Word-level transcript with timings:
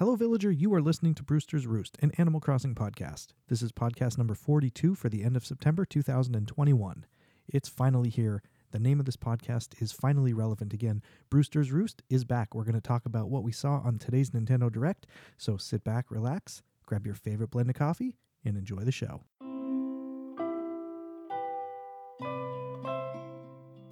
Hello, 0.00 0.16
villager. 0.16 0.50
You 0.50 0.72
are 0.72 0.80
listening 0.80 1.14
to 1.16 1.22
Brewster's 1.22 1.66
Roost, 1.66 1.98
an 2.00 2.10
Animal 2.16 2.40
Crossing 2.40 2.74
podcast. 2.74 3.34
This 3.48 3.60
is 3.60 3.70
podcast 3.70 4.16
number 4.16 4.34
42 4.34 4.94
for 4.94 5.10
the 5.10 5.22
end 5.22 5.36
of 5.36 5.44
September 5.44 5.84
2021. 5.84 7.04
It's 7.48 7.68
finally 7.68 8.08
here. 8.08 8.42
The 8.70 8.78
name 8.78 8.98
of 8.98 9.04
this 9.04 9.18
podcast 9.18 9.74
is 9.82 9.92
finally 9.92 10.32
relevant 10.32 10.72
again. 10.72 11.02
Brewster's 11.28 11.70
Roost 11.70 12.02
is 12.08 12.24
back. 12.24 12.54
We're 12.54 12.64
going 12.64 12.76
to 12.76 12.80
talk 12.80 13.04
about 13.04 13.28
what 13.28 13.42
we 13.42 13.52
saw 13.52 13.82
on 13.84 13.98
today's 13.98 14.30
Nintendo 14.30 14.72
Direct. 14.72 15.06
So 15.36 15.58
sit 15.58 15.84
back, 15.84 16.10
relax, 16.10 16.62
grab 16.86 17.04
your 17.04 17.14
favorite 17.14 17.50
blend 17.50 17.68
of 17.68 17.76
coffee, 17.76 18.16
and 18.42 18.56
enjoy 18.56 18.84
the 18.84 18.92
show. 18.92 19.24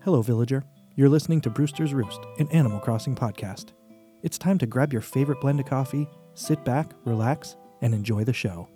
Hello, 0.05 0.23
villager. 0.23 0.65
You're 0.97 1.11
listening 1.11 1.43
to 1.43 1.51
Brewster's 1.51 1.93
Roost, 1.93 2.21
an 2.39 2.49
Animal 2.49 2.81
Crossing 2.81 3.15
podcast. 3.15 3.73
It's 4.21 4.37
time 4.37 4.59
to 4.59 4.67
grab 4.67 4.93
your 4.93 5.03
favorite 5.03 5.41
blend 5.41 5.61
of 5.61 5.67
coffee, 5.67 6.09
sit 6.35 6.65
back, 6.65 6.93
relax, 7.05 7.57
and 7.83 7.95
enjoy 7.95 8.25
the 8.25 8.33
show. 8.33 8.69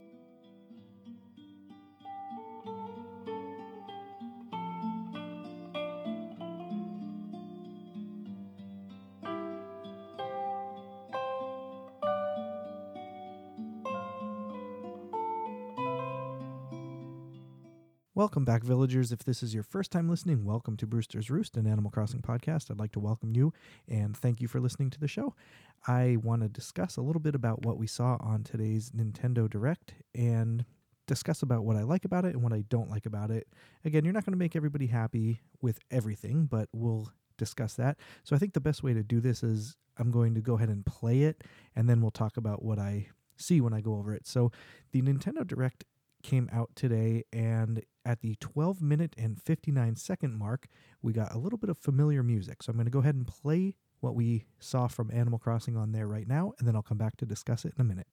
Welcome 18.33 18.47
back, 18.47 18.65
villagers. 18.65 19.13
If 19.13 19.25
this 19.25 19.43
is 19.43 19.53
your 19.53 19.63
first 19.63 19.91
time 19.91 20.09
listening, 20.09 20.47
welcome 20.47 20.75
to 20.79 20.87
Brewster's 20.87 21.29
Roost, 21.29 21.59
an 21.59 21.67
Animal 21.67 21.91
Crossing 21.91 22.23
podcast. 22.23 22.71
I'd 22.71 22.79
like 22.79 22.93
to 22.93 22.99
welcome 22.99 23.35
you 23.35 23.53
and 23.87 24.17
thank 24.17 24.41
you 24.41 24.49
for 24.49 24.59
listening 24.59 24.89
to 24.89 24.99
the 24.99 25.07
show. 25.07 25.35
I 25.87 26.17
want 26.23 26.41
to 26.41 26.49
discuss 26.49 26.97
a 26.97 27.03
little 27.03 27.21
bit 27.21 27.35
about 27.35 27.67
what 27.67 27.77
we 27.77 27.87
saw 27.87 28.17
on 28.21 28.43
today's 28.43 28.91
Nintendo 28.93 29.51
Direct 29.51 29.93
and 30.15 30.65
discuss 31.07 31.43
about 31.43 31.67
what 31.67 31.77
I 31.77 31.83
like 31.83 32.07
about 32.07 32.25
it 32.25 32.33
and 32.33 32.43
what 32.43 32.55
I 32.55 32.65
don't 32.71 32.89
like 32.89 33.05
about 33.05 33.31
it. 33.31 33.49
Again, 33.85 34.03
you're 34.03 34.15
not 34.15 34.25
going 34.25 34.33
to 34.33 34.39
make 34.39 34.57
everybody 34.57 34.87
happy 34.87 35.43
with 35.61 35.79
everything, 35.91 36.47
but 36.47 36.71
we'll 36.73 37.13
discuss 37.37 37.75
that. 37.75 37.99
So 38.25 38.35
I 38.35 38.39
think 38.39 38.55
the 38.55 38.61
best 38.61 38.83
way 38.83 38.95
to 38.95 39.03
do 39.03 39.21
this 39.21 39.43
is 39.43 39.77
I'm 39.99 40.11
going 40.11 40.35
to 40.37 40.41
go 40.41 40.55
ahead 40.55 40.71
and 40.71 40.87
play 40.87 41.25
it 41.25 41.45
and 41.77 41.87
then 41.87 42.01
we'll 42.01 42.11
talk 42.11 42.39
about 42.39 42.65
what 42.65 42.79
I 42.79 43.09
see 43.37 43.61
when 43.61 43.75
I 43.75 43.83
go 43.83 43.97
over 43.97 44.15
it. 44.15 44.27
So 44.27 44.51
the 44.93 45.03
Nintendo 45.03 45.47
Direct 45.47 45.85
came 46.23 46.49
out 46.53 46.71
today, 46.75 47.25
and 47.33 47.83
at 48.05 48.21
the 48.21 48.37
12 48.41 48.83
minute 48.83 49.15
and 49.19 49.41
59 49.41 49.97
second 49.97 50.39
mark, 50.39 50.69
we 51.03 51.13
got 51.13 51.35
a 51.35 51.39
little 51.39 51.59
bit 51.59 51.71
of 51.71 51.79
familiar 51.79 52.23
music. 52.23 52.63
So 52.63 52.71
I'm 52.71 52.77
going 52.77 52.87
to 52.87 52.91
go 52.91 53.01
ahead 53.01 53.15
and 53.15 53.27
play 53.27 53.75
what 54.01 54.15
we 54.15 54.47
saw 54.59 54.89
from 54.89 55.11
Animal 55.13 55.39
Crossing 55.39 55.77
on 55.77 55.93
there 55.93 56.07
right 56.07 56.27
now, 56.27 56.53
and 56.59 56.67
then 56.67 56.75
I'll 56.75 56.83
come 56.83 56.99
back 56.99 57.17
to 57.19 57.27
discuss 57.27 57.65
it 57.65 57.73
in 57.77 57.81
a 57.81 57.85
minute. 57.85 58.07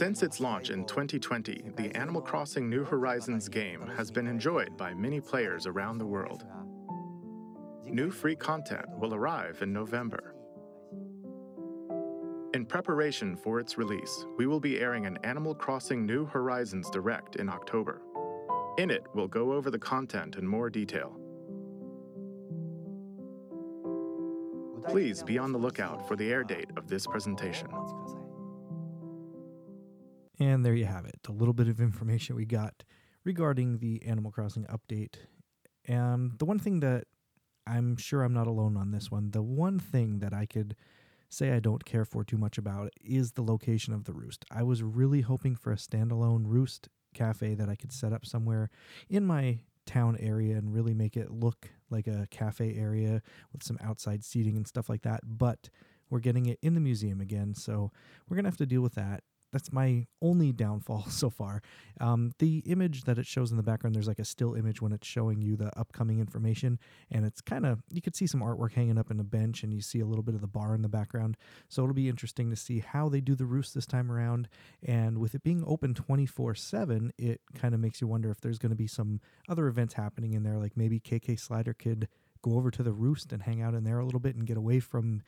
Since 0.00 0.22
its 0.22 0.40
launch 0.40 0.70
in 0.70 0.86
2020, 0.86 1.72
the 1.76 1.94
Animal 1.94 2.22
Crossing 2.22 2.70
New 2.70 2.84
Horizons 2.84 3.50
game 3.50 3.86
has 3.98 4.10
been 4.10 4.26
enjoyed 4.26 4.74
by 4.74 4.94
many 4.94 5.20
players 5.20 5.66
around 5.66 5.98
the 5.98 6.06
world. 6.06 6.46
New 7.84 8.10
free 8.10 8.34
content 8.34 8.86
will 8.98 9.14
arrive 9.14 9.60
in 9.60 9.74
November. 9.74 10.34
In 12.54 12.64
preparation 12.64 13.36
for 13.36 13.60
its 13.60 13.76
release, 13.76 14.24
we 14.38 14.46
will 14.46 14.58
be 14.58 14.80
airing 14.80 15.04
an 15.04 15.18
Animal 15.22 15.54
Crossing 15.54 16.06
New 16.06 16.24
Horizons 16.24 16.88
Direct 16.88 17.36
in 17.36 17.50
October. 17.50 18.00
In 18.78 18.90
it, 18.90 19.04
we'll 19.14 19.28
go 19.28 19.52
over 19.52 19.70
the 19.70 19.78
content 19.78 20.36
in 20.36 20.46
more 20.46 20.70
detail. 20.70 21.14
Please 24.88 25.22
be 25.22 25.36
on 25.36 25.52
the 25.52 25.58
lookout 25.58 26.08
for 26.08 26.16
the 26.16 26.32
air 26.32 26.42
date 26.42 26.70
of 26.78 26.88
this 26.88 27.06
presentation. 27.06 27.68
And 30.40 30.64
there 30.64 30.74
you 30.74 30.86
have 30.86 31.04
it, 31.04 31.20
a 31.28 31.32
little 31.32 31.52
bit 31.52 31.68
of 31.68 31.80
information 31.80 32.34
we 32.34 32.46
got 32.46 32.82
regarding 33.24 33.78
the 33.78 34.02
Animal 34.06 34.32
Crossing 34.32 34.64
update. 34.64 35.16
And 35.86 36.38
the 36.38 36.46
one 36.46 36.58
thing 36.58 36.80
that 36.80 37.04
I'm 37.66 37.98
sure 37.98 38.22
I'm 38.22 38.32
not 38.32 38.46
alone 38.46 38.76
on 38.78 38.90
this 38.90 39.10
one, 39.10 39.32
the 39.32 39.42
one 39.42 39.78
thing 39.78 40.20
that 40.20 40.32
I 40.32 40.46
could 40.46 40.76
say 41.28 41.52
I 41.52 41.60
don't 41.60 41.84
care 41.84 42.06
for 42.06 42.24
too 42.24 42.38
much 42.38 42.56
about 42.56 42.90
is 43.04 43.32
the 43.32 43.42
location 43.42 43.92
of 43.92 44.04
the 44.04 44.14
roost. 44.14 44.46
I 44.50 44.62
was 44.62 44.82
really 44.82 45.20
hoping 45.20 45.54
for 45.56 45.72
a 45.72 45.76
standalone 45.76 46.44
roost 46.46 46.88
cafe 47.12 47.54
that 47.54 47.68
I 47.68 47.76
could 47.76 47.92
set 47.92 48.12
up 48.12 48.24
somewhere 48.24 48.70
in 49.10 49.26
my 49.26 49.60
town 49.84 50.16
area 50.18 50.56
and 50.56 50.72
really 50.72 50.94
make 50.94 51.16
it 51.16 51.30
look 51.30 51.68
like 51.90 52.06
a 52.06 52.26
cafe 52.30 52.76
area 52.76 53.20
with 53.52 53.62
some 53.62 53.78
outside 53.82 54.24
seating 54.24 54.56
and 54.56 54.66
stuff 54.66 54.88
like 54.88 55.02
that. 55.02 55.20
But 55.24 55.68
we're 56.08 56.20
getting 56.20 56.46
it 56.46 56.58
in 56.62 56.74
the 56.74 56.80
museum 56.80 57.20
again, 57.20 57.54
so 57.54 57.92
we're 58.28 58.36
to 58.38 58.48
have 58.48 58.56
to 58.56 58.66
deal 58.66 58.80
with 58.80 58.94
that 58.94 59.22
that's 59.52 59.72
my 59.72 60.06
only 60.22 60.52
downfall 60.52 61.06
so 61.08 61.30
far. 61.30 61.62
Um, 62.00 62.32
the 62.38 62.58
image 62.66 63.04
that 63.04 63.18
it 63.18 63.26
shows 63.26 63.50
in 63.50 63.56
the 63.56 63.62
background, 63.62 63.94
there's 63.94 64.08
like 64.08 64.18
a 64.18 64.24
still 64.24 64.54
image 64.54 64.80
when 64.80 64.92
it's 64.92 65.06
showing 65.06 65.40
you 65.40 65.56
the 65.56 65.76
upcoming 65.78 66.20
information, 66.20 66.78
and 67.10 67.24
it's 67.24 67.40
kind 67.40 67.66
of 67.66 67.82
you 67.90 68.00
could 68.00 68.16
see 68.16 68.26
some 68.26 68.40
artwork 68.40 68.72
hanging 68.72 68.98
up 68.98 69.10
in 69.10 69.20
a 69.20 69.24
bench, 69.24 69.62
and 69.62 69.72
you 69.72 69.80
see 69.80 70.00
a 70.00 70.06
little 70.06 70.22
bit 70.22 70.34
of 70.34 70.40
the 70.40 70.46
bar 70.46 70.74
in 70.74 70.82
the 70.82 70.88
background. 70.88 71.36
So 71.68 71.82
it'll 71.82 71.94
be 71.94 72.08
interesting 72.08 72.50
to 72.50 72.56
see 72.56 72.80
how 72.80 73.08
they 73.08 73.20
do 73.20 73.34
the 73.34 73.46
roost 73.46 73.74
this 73.74 73.86
time 73.86 74.10
around. 74.10 74.48
And 74.82 75.18
with 75.18 75.34
it 75.34 75.42
being 75.42 75.64
open 75.66 75.94
24 75.94 76.54
7, 76.54 77.12
it 77.18 77.40
kind 77.54 77.74
of 77.74 77.80
makes 77.80 78.00
you 78.00 78.06
wonder 78.06 78.30
if 78.30 78.40
there's 78.40 78.58
going 78.58 78.70
to 78.70 78.76
be 78.76 78.86
some 78.86 79.20
other 79.48 79.66
events 79.66 79.94
happening 79.94 80.34
in 80.34 80.42
there, 80.42 80.58
like 80.58 80.76
maybe 80.76 81.00
KK 81.00 81.38
Slider 81.38 81.74
could 81.74 82.08
go 82.42 82.56
over 82.56 82.70
to 82.70 82.82
the 82.82 82.92
roost 82.92 83.32
and 83.32 83.42
hang 83.42 83.60
out 83.60 83.74
in 83.74 83.84
there 83.84 83.98
a 83.98 84.04
little 84.04 84.20
bit 84.20 84.34
and 84.34 84.46
get 84.46 84.56
away 84.56 84.80
from 84.80 85.22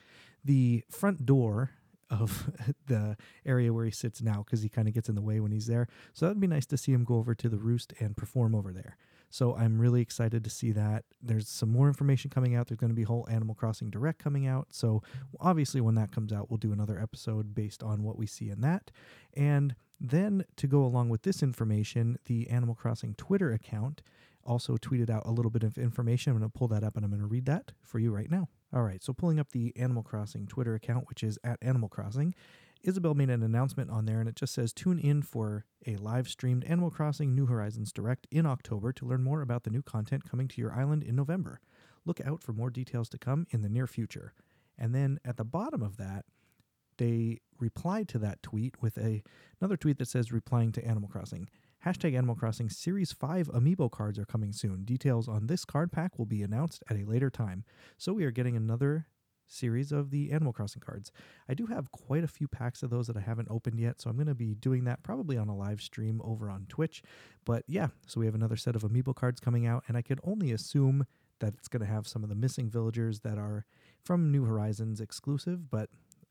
the 0.45 0.83
front 0.91 1.27
door 1.27 1.71
of 2.13 2.51
the 2.87 3.17
area 3.45 3.73
where 3.73 3.85
he 3.85 3.91
sits 3.91 4.23
now 4.23 4.43
because 4.45 4.63
he 4.63 4.69
kind 4.69 4.87
of 4.87 4.95
gets 4.95 5.09
in 5.09 5.15
the 5.15 5.23
way 5.23 5.41
when 5.41 5.51
he's 5.51 5.67
there. 5.67 5.89
So 6.13 6.27
that'd 6.27 6.41
be 6.41 6.47
nice 6.47 6.67
to 6.67 6.77
see 6.77 6.93
him 6.93 7.05
go 7.05 7.17
over 7.17 7.35
to 7.35 7.49
the 7.49 7.59
roost 7.59 7.93
and 7.99 8.17
perform 8.17 8.55
over 8.55 8.73
there. 8.73 8.97
So 9.31 9.57
I'm 9.57 9.81
really 9.81 10.03
excited 10.03 10.45
to 10.45 10.51
see 10.51 10.73
that. 10.73 11.05
There's 11.23 11.49
some 11.49 11.73
more 11.73 11.89
information 11.89 12.31
coming 12.31 12.55
out. 12.55 12.69
There's 12.69 12.79
going 12.79 12.91
to 12.91 12.95
be 12.95 13.03
whole 13.03 13.27
Animal 13.31 13.55
Crossing 13.55 13.89
Direct 13.89 14.23
coming 14.23 14.47
out. 14.47 14.69
So 14.73 15.03
obviously, 15.41 15.81
when 15.81 15.95
that 15.95 16.13
comes 16.13 16.35
out, 16.35 16.51
we'll 16.51 16.59
do 16.59 16.73
another 16.73 17.01
episode 17.01 17.55
based 17.55 17.83
on 17.83 18.03
what 18.03 18.19
we 18.19 18.27
see 18.27 18.51
in 18.51 18.61
that. 18.61 18.91
And 19.33 19.75
then 19.99 20.45
to 20.57 20.67
go 20.67 20.85
along 20.85 21.09
with 21.09 21.23
this 21.23 21.43
information, 21.43 22.19
the 22.27 22.51
Animal 22.51 22.75
Crossing 22.75 23.15
Twitter 23.15 23.53
account 23.53 24.03
also 24.45 24.77
tweeted 24.77 25.09
out 25.09 25.23
a 25.25 25.31
little 25.31 25.51
bit 25.51 25.63
of 25.63 25.79
information. 25.79 26.33
I'm 26.33 26.39
going 26.39 26.51
to 26.51 26.59
pull 26.59 26.69
that 26.69 26.85
up 26.85 26.97
and 26.97 27.05
I'm 27.05 27.11
going 27.11 27.23
to 27.23 27.27
read 27.27 27.47
that 27.47 27.73
for 27.81 27.99
you 27.99 28.13
right 28.13 28.31
now. 28.31 28.49
All 28.75 28.83
right, 28.83 29.03
so 29.05 29.13
pulling 29.13 29.39
up 29.39 29.51
the 29.53 29.77
Animal 29.77 30.03
Crossing 30.03 30.47
Twitter 30.47 30.75
account, 30.75 31.07
which 31.09 31.23
is 31.23 31.39
at 31.45 31.59
Animal 31.61 31.91
Crossing, 31.91 32.35
Isabelle 32.83 33.15
made 33.15 33.29
an 33.29 33.43
announcement 33.43 33.91
on 33.91 34.07
there 34.07 34.19
and 34.19 34.29
it 34.29 34.35
just 34.35 34.55
says 34.55 34.73
tune 34.73 34.99
in 34.99 35.23
for 35.23 35.67
a 35.87 35.97
live 35.97 36.27
streamed 36.27 36.65
Animal 36.65 36.91
Crossing 36.91 37.35
New 37.35 37.47
Horizons 37.47 37.93
Direct 37.93 38.27
in 38.31 38.47
October 38.47 38.93
to 38.95 39.05
learn 39.05 39.23
more 39.23 39.43
about 39.43 39.65
the 39.65 39.71
new 39.71 39.83
content 39.83 40.29
coming 40.29 40.49
to 40.49 40.61
your 40.61 40.73
island 40.73 41.03
in 41.03 41.15
November. 41.15 41.61
Look 42.07 42.21
out 42.23 42.43
for 42.43 42.53
more 42.53 42.71
details 42.71 43.09
to 43.11 43.19
come 43.19 43.47
in 43.51 43.63
the 43.63 43.69
near 43.69 43.87
future. 43.87 44.33
And 44.79 44.95
then 44.95 45.21
at 45.25 45.37
the 45.37 45.45
bottom 45.45 45.83
of 45.83 45.99
that, 45.99 46.25
they 46.97 47.41
replied 47.61 48.09
to 48.09 48.19
that 48.21 48.43
tweet 48.43 48.83
with 48.83 48.99
a 48.99 49.23
another 49.61 49.77
tweet 49.77 49.99
that 49.99 50.09
says 50.09 50.33
replying 50.33 50.73
to 50.73 50.85
Animal 50.85 51.09
Crossing. 51.09 51.49
Hashtag 51.85 52.17
Animal 52.17 52.37
Crossing 52.37 52.69
Series 52.71 53.11
5 53.11 53.49
amiibo 53.49 53.91
cards 53.91 54.17
are 54.17 54.25
coming 54.25 54.53
soon. 54.53 54.85
Details 54.85 55.27
on 55.27 55.49
this 55.49 55.65
card 55.65 55.91
pack 55.91 56.17
will 56.17 56.27
be 56.27 56.41
announced 56.41 56.85
at 56.89 56.97
a 56.97 57.05
later 57.05 57.29
time. 57.29 57.65
So 57.99 58.13
we 58.13 58.25
are 58.25 58.31
getting 58.31 58.55
another 58.55 59.09
series 59.49 59.91
of 59.91 60.11
the 60.11 60.31
Animal 60.31 60.53
Crossing 60.53 60.81
cards. 60.81 61.11
I 61.49 61.55
do 61.55 61.67
have 61.67 61.91
quite 61.91 62.23
a 62.23 62.29
few 62.29 62.47
packs 62.47 62.85
of 62.85 62.91
those 62.91 63.09
that 63.09 63.17
I 63.17 63.21
haven't 63.21 63.49
opened 63.51 63.81
yet, 63.81 64.01
so 64.01 64.09
I'm 64.09 64.15
going 64.15 64.29
to 64.29 64.35
be 64.35 64.55
doing 64.55 64.85
that 64.85 65.03
probably 65.03 65.37
on 65.37 65.49
a 65.49 65.57
live 65.57 65.83
stream 65.83 66.23
over 66.23 66.49
on 66.49 66.67
Twitch. 66.69 67.03
But 67.45 67.65
yeah, 67.67 67.89
so 68.07 68.21
we 68.21 68.27
have 68.27 68.37
another 68.37 68.57
set 68.57 68.77
of 68.77 68.83
amiibo 68.83 69.17
cards 69.17 69.41
coming 69.41 69.67
out, 69.67 69.83
and 69.89 69.97
I 69.97 70.03
could 70.03 70.21
only 70.23 70.53
assume 70.53 71.05
that 71.41 71.55
it's 71.55 71.67
going 71.67 71.85
to 71.85 71.93
have 71.93 72.07
some 72.07 72.23
of 72.23 72.29
the 72.29 72.37
missing 72.37 72.71
villagers 72.71 73.21
that 73.21 73.39
are 73.39 73.67
from 74.05 74.31
New 74.31 74.45
Horizons 74.45 75.01
exclusive, 75.01 75.69
but 75.69 75.91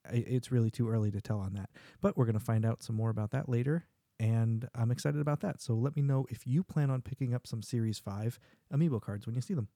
it's 0.09 0.49
really 0.49 0.71
too 0.71 0.87
early 0.87 1.11
to 1.11 1.19
tell 1.19 1.39
on 1.39 1.55
that. 1.55 1.69
But 1.99 2.15
we're 2.15 2.23
going 2.23 2.39
to 2.39 2.45
find 2.45 2.65
out 2.65 2.83
some 2.83 2.95
more 2.95 3.09
about 3.09 3.31
that 3.31 3.49
later 3.49 3.85
and 4.21 4.69
I'm 4.75 4.91
excited 4.91 5.19
about 5.19 5.39
that. 5.41 5.61
So 5.61 5.73
let 5.73 5.95
me 5.95 6.03
know 6.03 6.27
if 6.29 6.45
you 6.45 6.63
plan 6.63 6.91
on 6.91 7.01
picking 7.01 7.33
up 7.33 7.47
some 7.47 7.63
Series 7.63 7.97
5 7.97 8.39
amiibo 8.71 9.01
cards 9.01 9.25
when 9.25 9.35
you 9.35 9.41
see 9.41 9.55
them. 9.55 9.67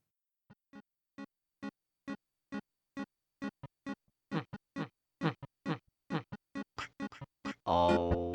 oh. 7.66 8.34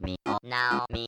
Me 0.00 0.16
oh 0.26 0.38
now 0.44 0.84
me 0.92 1.07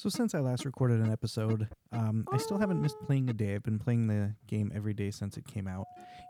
So 0.00 0.08
since 0.08 0.34
I 0.34 0.40
last 0.40 0.64
recorded 0.64 1.00
an 1.00 1.12
episode, 1.12 1.68
um, 1.92 2.24
I 2.32 2.38
still 2.38 2.56
haven't 2.56 2.80
missed 2.80 2.96
playing 3.04 3.28
a 3.28 3.34
day. 3.34 3.54
I've 3.54 3.62
been 3.62 3.78
playing 3.78 4.06
the 4.06 4.34
game 4.46 4.72
every 4.74 4.94
day 4.94 5.10
since 5.10 5.36
it 5.36 5.46
came 5.46 5.68
out. 5.68 5.84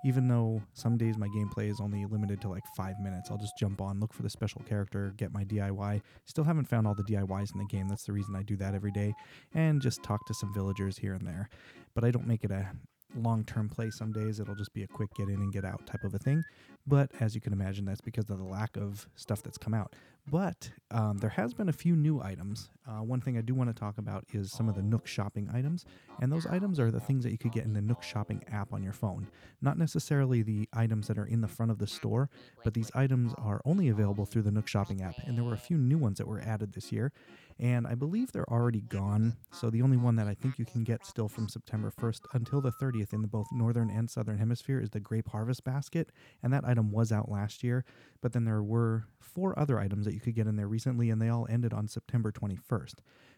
Even 0.05 0.27
though 0.27 0.61
some 0.73 0.97
days 0.97 1.17
my 1.17 1.29
gameplay 1.29 1.71
is 1.71 1.81
only 1.81 2.05
limited 2.05 2.41
to 2.41 2.49
like 2.49 2.65
five 2.77 2.99
minutes, 2.99 3.31
I'll 3.31 3.39
just 3.39 3.57
jump 3.57 3.81
on, 3.81 4.01
look 4.01 4.13
for 4.13 4.25
the 4.25 4.29
special 4.29 4.61
character, 4.69 5.15
get 5.17 5.33
my 5.33 5.45
DIY. 5.45 6.03
Still 6.25 6.43
haven't 6.43 6.65
found 6.65 6.89
all 6.89 6.97
the 6.97 7.05
DIYs 7.05 7.53
in 7.53 7.61
the 7.61 7.67
game. 7.67 7.87
That's 7.87 8.03
the 8.03 8.13
reason 8.13 8.35
I 8.35 8.43
do 8.43 8.57
that 8.57 8.75
every 8.75 8.91
day, 8.91 9.15
and 9.55 9.81
just 9.81 10.03
talk 10.03 10.27
to 10.27 10.35
some 10.35 10.53
villagers 10.53 10.99
here 10.99 11.15
and 11.15 11.25
there. 11.25 11.49
But 11.95 12.05
I 12.05 12.11
don't 12.11 12.27
make 12.27 12.43
it 12.43 12.51
a 12.51 12.73
long 13.17 13.45
term 13.45 13.69
play 13.69 13.91
some 13.91 14.13
days. 14.13 14.41
It'll 14.41 14.55
just 14.55 14.73
be 14.73 14.83
a 14.83 14.87
quick 14.87 15.11
get 15.15 15.29
in 15.29 15.37
and 15.37 15.53
get 15.53 15.65
out 15.65 15.87
type 15.87 16.05
of 16.05 16.15
a 16.15 16.19
thing. 16.19 16.45
But 16.87 17.11
as 17.21 17.35
you 17.35 17.41
can 17.41 17.53
imagine, 17.53 17.85
that's 17.85 18.01
because 18.01 18.29
of 18.31 18.39
the 18.39 18.45
lack 18.45 18.77
of 18.77 19.07
stuff 19.15 19.43
that's 19.43 19.59
come 19.59 19.75
out. 19.75 19.95
But 20.31 20.71
um, 20.91 21.19
there 21.19 21.31
has 21.31 21.55
been 21.55 21.69
a 21.69 21.73
few 21.73 21.97
new 21.97 22.21
items. 22.21 22.69
Uh, 22.87 23.03
one 23.03 23.21
thing 23.21 23.37
I 23.37 23.41
do 23.41 23.55
want 23.55 23.69
to 23.71 23.79
talk 23.79 23.99
about 23.99 24.25
is 24.33 24.53
some 24.53 24.69
of 24.69 24.75
the 24.75 24.83
Nook 24.83 25.07
shopping 25.07 25.49
items. 25.53 25.85
And 26.21 26.31
those 26.31 26.47
items 26.47 26.79
are 26.79 26.91
the 26.91 27.01
things 27.01 27.25
that 27.25 27.33
you 27.33 27.39
could 27.39 27.53
get 27.53 27.65
in 27.65 27.73
the 27.73 27.81
Nook 27.81 28.03
shopping 28.03 28.43
app 28.51 28.73
on 28.73 28.83
your 28.83 28.93
phone. 28.93 29.29
Not 29.61 29.79
necessarily 29.79 30.43
the 30.43 30.69
items 30.73 31.09
that 31.09 31.19
are 31.19 31.27
in 31.27 31.41
the 31.41 31.49
front 31.49 31.73
of 31.73 31.79
the 31.79 31.87
store, 31.87 32.29
but 32.63 32.75
these 32.75 32.91
items 32.95 33.35
are 33.39 33.61
only 33.65 33.89
available 33.89 34.27
through 34.27 34.43
the 34.43 34.51
Nook 34.51 34.69
shopping 34.69 35.03
app. 35.03 35.17
And 35.27 35.37
there 35.37 35.45
were 35.45 35.55
a 35.55 35.59
few 35.59 35.79
new 35.79 35.99
ones 35.99 36.19
that 36.19 36.29
were 36.29 36.41
added 36.41 36.73
this 36.75 36.93
year. 36.93 37.13
And 37.61 37.87
I 37.87 37.95
believe 37.95 38.33
they're 38.33 38.51
already 38.51 38.81
gone. 38.81 39.37
So 39.53 39.69
the 39.69 39.83
only 39.83 39.99
one 39.99 40.17
that 40.17 40.27
I 40.27 40.33
think 40.33 40.59
you 40.59 40.65
can 40.65 40.83
get 40.83 41.05
still 41.05 41.29
from 41.29 41.47
September 41.47 41.93
1st 42.01 42.21
until 42.33 42.63
the 42.63 42.73
30th 42.73 43.13
in 43.13 43.21
the 43.21 43.29
both 43.29 43.49
northern 43.53 43.91
and 43.91 44.09
southern 44.09 44.39
hemisphere 44.39 44.81
is 44.81 44.91
the 44.91 45.01
Grape 45.01 45.29
Harvest 45.29 45.63
Basket. 45.63 46.11
And 46.43 46.55
that 46.55 46.65
item 46.67 46.91
was 46.91 47.13
out 47.13 47.31
last 47.31 47.63
year. 47.63 47.85
But 48.23 48.33
then 48.33 48.47
there 48.47 48.63
were 48.63 49.05
four 49.21 49.59
other 49.59 49.79
items 49.79 50.07
that 50.07 50.15
you 50.15 50.21
could 50.21 50.35
get 50.35 50.47
in 50.47 50.57
there 50.57 50.69
recently, 50.69 51.11
and 51.11 51.21
they 51.21 51.29
all 51.29 51.47
ended 51.51 51.75
on 51.75 51.87
September 51.87 52.33
21st. 52.33 52.95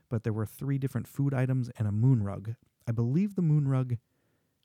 But 0.09 0.23
there 0.23 0.33
were 0.33 0.47
three 0.47 0.79
different 0.79 1.09
food 1.09 1.35
items 1.35 1.69
and 1.77 1.89
a 1.89 1.93
moon 1.93 2.23
rug. 2.23 2.55
I 2.87 2.93
believe 2.93 3.35
the 3.35 3.43
moon 3.43 3.67
rug 3.67 3.97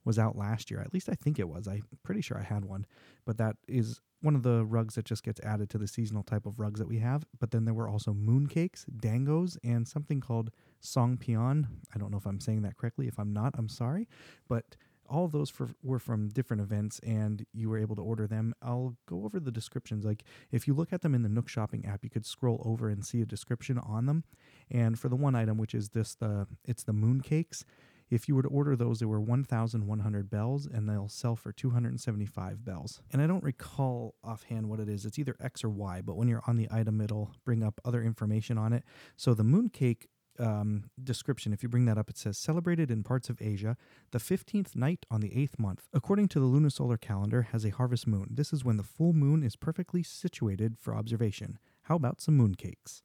was 0.07 0.18
out 0.18 0.38
last 0.38 0.71
year. 0.71 0.80
At 0.80 0.94
least 0.94 1.09
I 1.09 1.13
think 1.13 1.38
it 1.38 1.50
was. 1.50 1.68
I'm 1.68 1.83
pretty 2.01 2.21
sure 2.21 2.39
I 2.39 2.44
had 2.44 2.63
one. 2.63 2.86
But 3.25 3.38
that 3.38 3.57
is 3.68 4.00
one 4.21 4.36
of 4.36 4.42
the 4.42 4.65
rugs 4.65 4.95
that 4.95 5.06
just 5.06 5.21
gets 5.21 5.42
added 5.42 5.69
to 5.71 5.77
the 5.77 5.88
seasonal 5.88 6.24
type 6.24 6.45
of 6.45 6.59
rugs 6.59 6.80
that 6.80 6.88
we 6.88 7.00
have. 7.00 7.25
But 7.39 7.51
then 7.51 7.65
there 7.65 7.74
were 7.74 7.89
also 7.89 8.13
moon 8.13 8.48
cakes, 8.48 8.86
dangos, 9.00 9.57
and 9.63 9.86
something 9.86 10.21
called 10.21 10.50
song 10.80 11.18
pion. 11.18 11.68
I 11.94 12.00
don't 12.00 12.09
know 12.09 12.18
if 12.18 12.25
I'm 12.25 12.39
saying 12.39 12.62
that 12.62 12.77
correctly. 12.77 13.07
If 13.07 13.19
I'm 13.19 13.33
not, 13.33 13.54
I'm 13.57 13.68
sorry. 13.68 14.07
But 14.48 14.77
all 15.09 15.25
of 15.25 15.31
those 15.33 15.50
for, 15.50 15.69
were 15.83 16.00
from 16.00 16.30
different 16.30 16.62
events 16.62 17.00
and 17.00 17.45
you 17.53 17.69
were 17.69 17.77
able 17.77 17.95
to 17.98 18.01
order 18.01 18.27
them. 18.27 18.53
I'll 18.62 18.95
go 19.07 19.25
over 19.25 19.39
the 19.39 19.51
descriptions. 19.51 20.06
Like 20.06 20.24
if 20.51 20.68
you 20.68 20.74
look 20.74 20.94
at 20.94 21.01
them 21.01 21.13
in 21.13 21.24
the 21.24 21.30
Nook 21.30 21.50
Shopping 21.50 21.86
app, 21.86 22.03
you 22.03 22.10
could 22.10 22.25
scroll 22.25 22.62
over 22.65 22.89
and 22.89 23.06
see 23.06 23.21
a 23.21 23.25
description 23.25 23.77
on 23.77 24.06
them. 24.06 24.24
And 24.71 24.98
for 24.98 25.10
the 25.10 25.15
one 25.15 25.36
item, 25.36 25.57
which 25.57 25.75
is 25.75 25.89
this, 25.89 26.15
the 26.15 26.48
it's 26.65 26.83
the 26.83 26.94
moon 26.94 27.21
cakes. 27.21 27.65
If 28.09 28.27
you 28.27 28.36
were 28.36 28.44
to 28.44 28.50
order 28.50 28.75
those, 28.75 29.00
they 29.00 29.06
were 29.06 29.19
1,100 29.19 30.30
bells 30.30 30.65
and 30.65 30.88
they'll 30.88 31.09
sell 31.09 31.36
for 31.36 31.51
275 31.51 32.63
bells. 32.63 33.01
And 33.12 33.21
I 33.21 33.27
don't 33.27 33.44
recall 33.44 34.15
offhand 34.24 34.69
what 34.69 34.80
it 34.80 34.88
is. 34.88 35.06
It's 35.06 35.19
either 35.19 35.36
X 35.42 35.63
or 35.63 35.69
Y, 35.69 36.01
but 36.01 36.15
when 36.15 36.27
you're 36.27 36.44
on 36.48 36.57
the 36.57 36.68
item, 36.71 37.01
it'll 37.01 37.33
bring 37.44 37.63
up 37.63 37.81
other 37.83 38.01
information 38.01 38.57
on 38.57 38.74
it. 38.74 38.83
So 39.15 39.33
the 39.33 39.44
moon 39.44 39.69
cake 39.69 40.07
um, 40.39 40.89
description, 41.04 41.54
if 41.54 41.63
you 41.63 41.69
bring 41.69 41.86
that 41.86 41.98
up, 41.98 42.09
it 42.09 42.18
says 42.18 42.38
celebrated 42.38 42.92
in 42.92 43.04
parts 43.04 43.30
of 43.30 43.42
Asia, 43.42 43.75
the 44.12 44.19
15th 44.19 44.75
night 44.75 45.06
on 45.10 45.21
the 45.21 45.30
8th 45.30 45.60
month, 45.60 45.88
according 45.94 46.27
to 46.30 46.39
the 46.39 46.45
lunisolar 46.45 47.00
calendar, 47.00 47.48
has 47.51 47.65
a 47.65 47.71
harvest 47.71 48.07
moon. 48.07 48.27
This 48.31 48.53
is 48.53 48.63
when 48.63 48.77
the 48.77 48.83
full 48.83 49.13
moon 49.13 49.44
is 49.44 49.56
perfectly 49.56 50.03
situated 50.03 50.77
for 50.80 50.95
observation. 50.95 51.57
How 51.83 51.95
about 51.95 52.21
some 52.21 52.38
moon 52.38 52.56
cakes? 52.56 53.01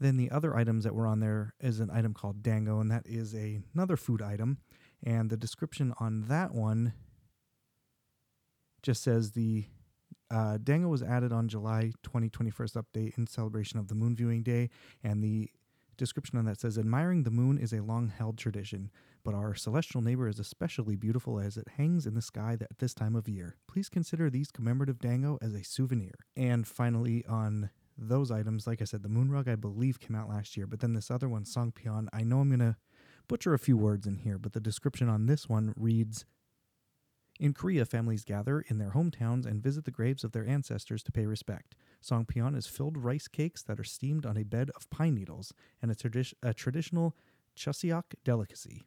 Then 0.00 0.16
the 0.16 0.30
other 0.30 0.56
items 0.56 0.84
that 0.84 0.94
were 0.94 1.06
on 1.06 1.20
there 1.20 1.54
is 1.60 1.78
an 1.78 1.90
item 1.92 2.14
called 2.14 2.42
dango, 2.42 2.80
and 2.80 2.90
that 2.90 3.06
is 3.06 3.34
a, 3.34 3.60
another 3.74 3.96
food 3.96 4.22
item. 4.22 4.58
And 5.02 5.30
the 5.30 5.36
description 5.36 5.92
on 6.00 6.22
that 6.28 6.52
one 6.52 6.94
just 8.82 9.02
says 9.02 9.32
the 9.32 9.66
uh, 10.30 10.58
Dango 10.62 10.88
was 10.88 11.02
added 11.02 11.32
on 11.32 11.48
July 11.48 11.92
2021st 12.04 12.82
update 12.82 13.18
in 13.18 13.26
celebration 13.26 13.78
of 13.78 13.88
the 13.88 13.94
moon 13.94 14.14
viewing 14.14 14.42
day, 14.42 14.70
and 15.02 15.22
the 15.22 15.50
description 15.96 16.38
on 16.38 16.46
that 16.46 16.58
says 16.60 16.78
admiring 16.78 17.24
the 17.24 17.30
moon 17.30 17.58
is 17.58 17.72
a 17.72 17.82
long 17.82 18.08
held 18.08 18.38
tradition, 18.38 18.90
but 19.22 19.34
our 19.34 19.54
celestial 19.54 20.00
neighbor 20.00 20.28
is 20.28 20.38
especially 20.38 20.96
beautiful 20.96 21.38
as 21.38 21.56
it 21.56 21.68
hangs 21.76 22.06
in 22.06 22.14
the 22.14 22.22
sky 22.22 22.56
at 22.58 22.78
this 22.78 22.94
time 22.94 23.14
of 23.14 23.28
year. 23.28 23.56
Please 23.68 23.88
consider 23.88 24.30
these 24.30 24.50
commemorative 24.50 24.98
Dango 24.98 25.38
as 25.42 25.52
a 25.52 25.64
souvenir. 25.64 26.14
And 26.36 26.66
finally, 26.66 27.24
on 27.26 27.70
those 28.00 28.30
items, 28.30 28.66
like 28.66 28.80
I 28.80 28.84
said, 28.84 29.02
the 29.02 29.08
moon 29.08 29.30
rug 29.30 29.48
I 29.48 29.56
believe 29.56 30.00
came 30.00 30.16
out 30.16 30.28
last 30.28 30.56
year, 30.56 30.66
but 30.66 30.80
then 30.80 30.94
this 30.94 31.10
other 31.10 31.28
one, 31.28 31.44
Song 31.44 31.72
Pion, 31.72 32.08
I 32.12 32.22
know 32.22 32.40
I'm 32.40 32.48
going 32.48 32.60
to 32.60 32.76
butcher 33.28 33.54
a 33.54 33.58
few 33.58 33.76
words 33.76 34.06
in 34.06 34.16
here, 34.16 34.38
but 34.38 34.52
the 34.52 34.60
description 34.60 35.08
on 35.08 35.26
this 35.26 35.48
one 35.48 35.74
reads 35.76 36.24
in 37.40 37.54
Korea, 37.54 37.86
families 37.86 38.22
gather 38.22 38.60
in 38.68 38.76
their 38.76 38.90
hometowns 38.90 39.46
and 39.46 39.62
visit 39.62 39.86
the 39.86 39.90
graves 39.90 40.24
of 40.24 40.32
their 40.32 40.46
ancestors 40.46 41.02
to 41.04 41.12
pay 41.12 41.24
respect. 41.24 41.74
Songpyeon 42.04 42.54
is 42.54 42.66
filled 42.66 42.98
rice 42.98 43.28
cakes 43.28 43.62
that 43.62 43.80
are 43.80 43.84
steamed 43.84 44.26
on 44.26 44.36
a 44.36 44.42
bed 44.42 44.70
of 44.76 44.90
pine 44.90 45.14
needles 45.14 45.54
and 45.80 45.90
a, 45.90 45.94
tradi- 45.94 46.34
a 46.42 46.52
traditional 46.52 47.16
Chuseok 47.56 48.14
delicacy. 48.24 48.82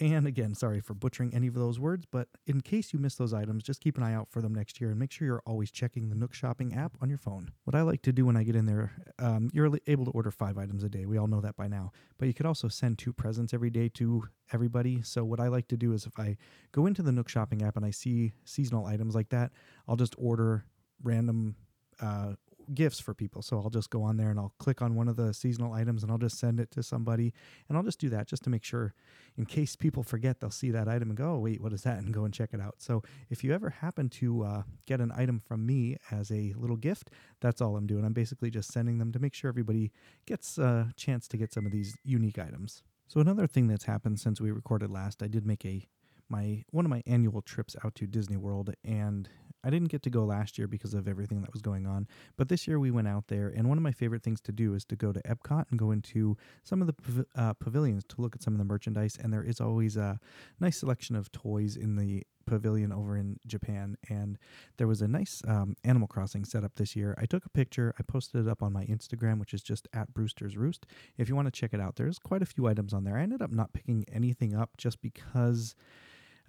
And 0.00 0.26
again, 0.26 0.56
sorry 0.56 0.80
for 0.80 0.92
butchering 0.92 1.32
any 1.32 1.46
of 1.46 1.54
those 1.54 1.78
words, 1.78 2.04
but 2.10 2.26
in 2.46 2.62
case 2.62 2.92
you 2.92 2.98
miss 2.98 3.14
those 3.14 3.32
items, 3.32 3.62
just 3.62 3.80
keep 3.80 3.96
an 3.96 4.02
eye 4.02 4.12
out 4.12 4.28
for 4.28 4.42
them 4.42 4.52
next 4.52 4.80
year 4.80 4.90
and 4.90 4.98
make 4.98 5.12
sure 5.12 5.24
you're 5.24 5.42
always 5.46 5.70
checking 5.70 6.08
the 6.08 6.16
Nook 6.16 6.34
Shopping 6.34 6.74
app 6.74 6.96
on 7.00 7.08
your 7.08 7.18
phone. 7.18 7.52
What 7.62 7.76
I 7.76 7.82
like 7.82 8.02
to 8.02 8.12
do 8.12 8.26
when 8.26 8.36
I 8.36 8.42
get 8.42 8.56
in 8.56 8.66
there, 8.66 8.90
um, 9.20 9.50
you're 9.52 9.70
able 9.86 10.04
to 10.04 10.10
order 10.10 10.32
five 10.32 10.58
items 10.58 10.82
a 10.82 10.88
day. 10.88 11.06
We 11.06 11.16
all 11.16 11.28
know 11.28 11.40
that 11.42 11.56
by 11.56 11.68
now. 11.68 11.92
But 12.18 12.26
you 12.26 12.34
could 12.34 12.46
also 12.46 12.66
send 12.66 12.98
two 12.98 13.12
presents 13.12 13.54
every 13.54 13.70
day 13.70 13.88
to 13.90 14.24
everybody. 14.52 15.00
So 15.02 15.24
what 15.24 15.38
I 15.38 15.46
like 15.46 15.68
to 15.68 15.76
do 15.76 15.92
is 15.92 16.06
if 16.06 16.18
I 16.18 16.38
go 16.72 16.86
into 16.86 17.02
the 17.02 17.12
Nook 17.12 17.28
Shopping 17.28 17.62
app 17.62 17.76
and 17.76 17.86
I 17.86 17.92
see 17.92 18.32
seasonal 18.44 18.86
items 18.86 19.14
like 19.14 19.28
that, 19.28 19.52
I'll 19.86 19.96
just 19.96 20.16
order 20.18 20.64
random 21.04 21.54
uh, 22.00 22.32
gifts 22.72 23.00
for 23.00 23.14
people. 23.14 23.42
So 23.42 23.58
I'll 23.58 23.70
just 23.70 23.90
go 23.90 24.02
on 24.02 24.16
there 24.16 24.30
and 24.30 24.38
I'll 24.38 24.54
click 24.58 24.80
on 24.80 24.94
one 24.94 25.08
of 25.08 25.16
the 25.16 25.34
seasonal 25.34 25.72
items 25.72 26.02
and 26.02 26.10
I'll 26.10 26.18
just 26.18 26.38
send 26.38 26.60
it 26.60 26.70
to 26.72 26.82
somebody. 26.82 27.32
And 27.68 27.76
I'll 27.76 27.84
just 27.84 27.98
do 27.98 28.08
that 28.10 28.26
just 28.26 28.44
to 28.44 28.50
make 28.50 28.64
sure, 28.64 28.94
in 29.36 29.44
case 29.44 29.76
people 29.76 30.02
forget, 30.02 30.40
they'll 30.40 30.50
see 30.50 30.70
that 30.70 30.88
item 30.88 31.10
and 31.10 31.16
go, 31.16 31.34
oh, 31.34 31.38
wait, 31.38 31.60
what 31.60 31.72
is 31.72 31.82
that? 31.82 31.98
And 31.98 32.14
go 32.14 32.24
and 32.24 32.32
check 32.32 32.50
it 32.52 32.60
out. 32.60 32.76
So 32.78 33.02
if 33.30 33.44
you 33.44 33.52
ever 33.52 33.70
happen 33.70 34.08
to 34.10 34.44
uh, 34.44 34.62
get 34.86 35.00
an 35.00 35.12
item 35.16 35.40
from 35.40 35.66
me 35.66 35.96
as 36.10 36.30
a 36.30 36.54
little 36.56 36.76
gift, 36.76 37.10
that's 37.40 37.60
all 37.60 37.76
I'm 37.76 37.86
doing. 37.86 38.04
I'm 38.04 38.12
basically 38.12 38.50
just 38.50 38.72
sending 38.72 38.98
them 38.98 39.12
to 39.12 39.18
make 39.18 39.34
sure 39.34 39.48
everybody 39.48 39.92
gets 40.26 40.58
a 40.58 40.92
chance 40.96 41.28
to 41.28 41.36
get 41.36 41.52
some 41.52 41.66
of 41.66 41.72
these 41.72 41.96
unique 42.04 42.38
items. 42.38 42.82
So 43.06 43.20
another 43.20 43.46
thing 43.46 43.68
that's 43.68 43.84
happened 43.84 44.18
since 44.20 44.40
we 44.40 44.50
recorded 44.50 44.90
last, 44.90 45.22
I 45.22 45.28
did 45.28 45.46
make 45.46 45.64
a 45.64 45.86
my 46.28 46.64
one 46.70 46.86
of 46.86 46.90
my 46.90 47.02
annual 47.06 47.42
trips 47.42 47.76
out 47.84 47.94
to 47.96 48.06
Disney 48.06 48.36
World 48.36 48.74
and 48.82 49.28
I 49.64 49.70
didn't 49.70 49.88
get 49.88 50.02
to 50.02 50.10
go 50.10 50.24
last 50.24 50.58
year 50.58 50.66
because 50.66 50.94
of 50.94 51.08
everything 51.08 51.40
that 51.42 51.52
was 51.52 51.62
going 51.62 51.86
on, 51.86 52.06
but 52.36 52.48
this 52.48 52.68
year 52.68 52.78
we 52.78 52.90
went 52.90 53.08
out 53.08 53.28
there. 53.28 53.48
And 53.48 53.68
one 53.68 53.78
of 53.78 53.82
my 53.82 53.92
favorite 53.92 54.22
things 54.22 54.40
to 54.42 54.52
do 54.52 54.74
is 54.74 54.84
to 54.86 54.96
go 54.96 55.12
to 55.12 55.20
Epcot 55.22 55.64
and 55.70 55.78
go 55.78 55.90
into 55.90 56.36
some 56.62 56.82
of 56.82 56.88
the 56.88 57.26
uh, 57.34 57.54
pavilions 57.54 58.04
to 58.08 58.20
look 58.20 58.34
at 58.34 58.42
some 58.42 58.54
of 58.54 58.58
the 58.58 58.64
merchandise. 58.64 59.16
And 59.20 59.32
there 59.32 59.42
is 59.42 59.60
always 59.60 59.96
a 59.96 60.20
nice 60.60 60.78
selection 60.78 61.16
of 61.16 61.32
toys 61.32 61.76
in 61.76 61.96
the 61.96 62.24
pavilion 62.46 62.92
over 62.92 63.16
in 63.16 63.38
Japan. 63.46 63.96
And 64.08 64.38
there 64.76 64.86
was 64.86 65.02
a 65.02 65.08
nice 65.08 65.42
um, 65.48 65.76
Animal 65.84 66.08
Crossing 66.08 66.44
setup 66.44 66.74
this 66.76 66.94
year. 66.94 67.14
I 67.18 67.26
took 67.26 67.44
a 67.44 67.50
picture, 67.50 67.94
I 67.98 68.02
posted 68.02 68.46
it 68.46 68.50
up 68.50 68.62
on 68.62 68.72
my 68.72 68.84
Instagram, 68.84 69.38
which 69.38 69.54
is 69.54 69.62
just 69.62 69.88
at 69.92 70.12
Brewster's 70.12 70.56
Roost. 70.56 70.86
If 71.16 71.28
you 71.28 71.36
want 71.36 71.46
to 71.46 71.52
check 71.52 71.72
it 71.72 71.80
out, 71.80 71.96
there's 71.96 72.18
quite 72.18 72.42
a 72.42 72.46
few 72.46 72.66
items 72.66 72.92
on 72.92 73.04
there. 73.04 73.16
I 73.16 73.22
ended 73.22 73.42
up 73.42 73.50
not 73.50 73.72
picking 73.72 74.04
anything 74.12 74.54
up 74.54 74.76
just 74.76 75.00
because 75.00 75.74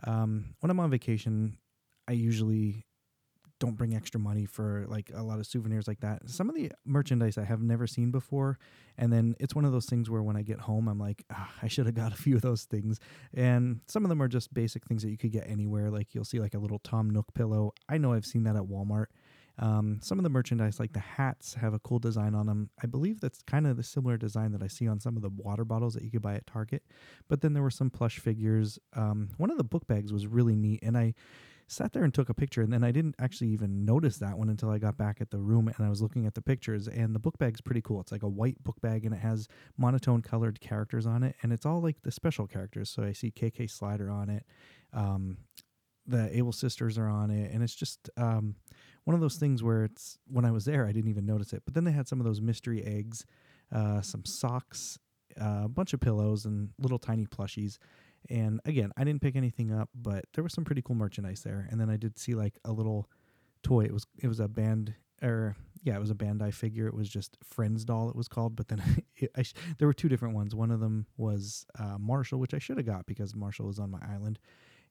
um, 0.06 0.56
when 0.60 0.70
I'm 0.70 0.80
on 0.80 0.90
vacation, 0.90 1.58
I 2.08 2.14
usually 2.14 2.86
don't 3.60 3.78
bring 3.78 3.96
extra 3.96 4.20
money 4.20 4.46
for 4.46 4.86
like 4.88 5.12
a 5.14 5.24
lot 5.24 5.40
of 5.40 5.46
souvenirs 5.46 5.88
like 5.88 6.02
that. 6.02 6.30
Some 6.30 6.50
of 6.50 6.56
the 6.56 6.72
merchandise 6.86 7.38
I 7.38 7.46
have 7.46 7.62
never 7.62 7.88
seen 7.88 8.12
before, 8.12 8.60
and 8.98 9.12
then 9.12 9.36
it's 9.40 9.56
one 9.56 9.66
of 9.66 9.72
those 9.72 9.86
things 9.86 10.10
where 10.10 10.22
when 10.24 10.36
I 10.36 10.42
get 10.42 10.60
home, 10.60 10.88
I'm 10.88 11.00
like, 11.00 11.24
ah, 11.32 11.52
I 11.62 11.68
should 11.68 11.86
have 11.86 11.96
got 11.96 12.14
a 12.14 12.16
few 12.22 12.36
of 12.36 12.42
those 12.42 12.64
things. 12.64 13.00
And 13.34 13.82
some 13.88 14.04
of 14.04 14.10
them 14.10 14.22
are 14.22 14.28
just 14.28 14.54
basic 14.54 14.86
things 14.86 15.04
that 15.04 15.10
you 15.10 15.18
could 15.18 15.32
get 15.32 15.50
anywhere. 15.50 15.90
Like 15.90 16.14
you'll 16.14 16.26
see 16.26 16.40
like 16.40 16.54
a 16.54 16.60
little 16.60 16.80
Tom 16.80 17.10
Nook 17.10 17.34
pillow. 17.34 17.74
I 17.88 17.98
know 17.98 18.14
I've 18.14 18.26
seen 18.26 18.44
that 18.44 18.56
at 18.56 18.64
Walmart. 18.64 19.08
Um, 19.58 20.00
some 20.02 20.20
of 20.20 20.24
the 20.24 20.30
merchandise, 20.30 20.80
like 20.80 20.94
the 20.94 21.00
hats, 21.00 21.54
have 21.56 21.74
a 21.74 21.80
cool 21.80 22.00
design 22.00 22.36
on 22.36 22.46
them. 22.46 22.70
I 22.84 22.88
believe 22.88 23.22
that's 23.22 23.42
kind 23.44 23.66
of 23.66 23.78
the 23.78 23.84
similar 23.84 24.18
design 24.18 24.52
that 24.52 24.62
I 24.62 24.68
see 24.68 24.88
on 24.88 25.00
some 25.00 25.16
of 25.16 25.22
the 25.22 25.30
water 25.30 25.64
bottles 25.64 25.94
that 25.94 26.04
you 26.04 26.12
could 26.12 26.22
buy 26.22 26.36
at 26.36 26.46
Target. 26.46 26.84
But 27.30 27.42
then 27.42 27.54
there 27.54 27.64
were 27.64 27.70
some 27.70 27.90
plush 27.90 28.20
figures. 28.20 28.80
Um, 28.94 29.30
one 29.38 29.50
of 29.50 29.58
the 29.58 29.64
book 29.64 29.88
bags 29.88 30.12
was 30.12 30.28
really 30.28 30.56
neat, 30.56 30.82
and 30.84 30.98
I 30.98 31.14
sat 31.68 31.94
there 31.94 32.04
and 32.04 32.14
took 32.14 32.30
a 32.30 32.34
picture 32.34 32.62
and 32.62 32.72
then 32.72 32.84
I 32.84 32.92
didn't 32.92 33.16
actually 33.20 33.50
even 33.50 33.86
notice 33.86 34.18
that 34.18 34.38
one 34.38 34.50
until 34.50 34.70
I 34.70 34.78
got 34.78 34.98
back 34.98 35.20
at 35.20 35.32
the 35.32 35.40
room 35.40 35.68
and 35.68 35.86
I 35.86 35.90
was 35.90 36.02
looking 36.02 36.26
at 36.26 36.36
the 36.36 36.42
pictures 36.42 36.88
and 36.88 37.16
the 37.16 37.20
book 37.20 37.38
bag's 37.40 37.62
pretty 37.62 37.82
cool. 37.82 38.00
It's 38.02 38.12
like 38.12 38.24
a 38.24 38.30
white 38.30 38.64
book 38.64 38.80
bag 38.82 39.06
and 39.06 39.16
it 39.16 39.20
has 39.20 39.48
monotone 39.78 40.22
colored 40.22 40.60
characters 40.62 41.06
on 41.08 41.24
it 41.24 41.36
and 41.42 41.52
it's 41.52 41.66
all 41.66 41.82
like 41.82 42.02
the 42.04 42.12
special 42.12 42.46
characters. 42.46 42.90
So 42.90 43.04
I 43.04 43.14
see 43.14 43.32
KK 43.32 43.70
Slider 43.70 44.12
on 44.12 44.30
it. 44.30 44.46
Um, 44.94 45.38
the 46.06 46.36
Able 46.38 46.52
sisters 46.52 47.00
are 47.00 47.08
on 47.08 47.32
it 47.32 47.52
and 47.52 47.64
it's 47.64 47.76
just 47.76 48.10
um, 48.16 48.56
one 49.06 49.16
of 49.16 49.22
those 49.22 49.38
things 49.38 49.64
where 49.64 49.86
it's 49.86 50.20
when 50.28 50.46
I 50.46 50.52
was 50.52 50.66
there 50.66 50.86
I 50.86 50.92
didn't 50.92 51.10
even 51.10 51.26
notice 51.26 51.52
it. 51.52 51.64
But 51.66 51.74
then 51.74 51.84
they 51.84 51.92
had 51.92 52.08
some 52.08 52.20
of 52.20 52.26
those 52.26 52.42
mystery 52.42 52.84
eggs, 52.84 53.26
uh, 53.74 54.02
some 54.02 54.24
socks, 54.24 55.00
uh, 55.42 55.64
a 55.66 55.70
bunch 55.70 55.94
of 55.94 56.00
pillows 56.00 56.46
and 56.46 56.70
little 56.80 57.00
tiny 57.00 57.26
plushies. 57.26 57.80
And 58.30 58.60
again, 58.66 58.92
I 58.98 59.04
didn't 59.04 59.22
pick 59.22 59.36
anything 59.36 59.72
up, 59.72 59.90
but 59.94 60.26
there 60.34 60.44
was 60.44 60.54
some 60.54 60.66
pretty 60.66 60.82
cool 60.82 60.96
merchandise 60.96 61.42
there. 61.44 61.68
And 61.70 61.80
then 61.80 61.90
I 61.90 61.98
did 61.98 62.18
see 62.18 62.34
like 62.34 62.58
a 62.66 62.72
little 62.72 63.10
toy. 63.64 63.86
It 63.86 63.94
was 63.94 64.06
it 64.22 64.28
was 64.28 64.40
a 64.40 64.48
band 64.48 64.96
or 65.22 65.56
yeah, 65.84 65.96
it 65.96 66.00
was 66.00 66.10
a 66.10 66.16
Bandai 66.16 66.54
figure. 66.54 66.88
It 66.88 66.96
was 66.96 67.10
just 67.10 67.38
Friends 67.44 67.86
doll. 67.86 68.10
It 68.10 68.16
was 68.16 68.28
called, 68.28 68.56
but 68.56 68.68
then 68.68 68.82
I 69.38 69.44
sh- 69.44 69.54
there 69.78 69.88
were 69.88 69.94
two 69.94 70.10
different 70.10 70.34
ones. 70.34 70.56
One 70.56 70.72
of 70.72 70.80
them 70.80 71.06
was 71.18 71.66
uh, 71.80 71.98
Marshall, 72.00 72.40
which 72.40 72.56
I 72.56 72.60
should 72.60 72.78
have 72.78 72.88
got 72.88 73.06
because 73.06 73.36
Marshall 73.36 73.68
was 73.68 73.80
on 73.80 73.92
my 73.92 74.00
island. 74.12 74.40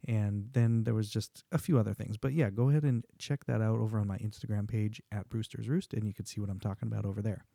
And 0.06 0.50
then 0.52 0.84
there 0.84 0.94
was 0.94 1.08
just 1.08 1.44
a 1.50 1.58
few 1.58 1.78
other 1.78 1.94
things. 1.94 2.16
But 2.16 2.34
yeah, 2.34 2.50
go 2.50 2.68
ahead 2.68 2.84
and 2.84 3.04
check 3.18 3.46
that 3.46 3.62
out 3.62 3.78
over 3.78 3.98
on 3.98 4.06
my 4.06 4.18
Instagram 4.18 4.68
page 4.68 5.02
at 5.10 5.28
Brewster's 5.30 5.68
Roost, 5.68 5.94
and 5.94 6.06
you 6.06 6.12
can 6.12 6.26
see 6.26 6.40
what 6.40 6.50
I'm 6.50 6.60
talking 6.60 6.88
about 6.88 7.06
over 7.06 7.22
there. 7.22 7.46